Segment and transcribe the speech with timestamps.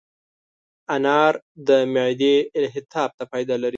[0.95, 1.33] انار
[1.67, 3.69] د معدې التهاب ته فایده لري.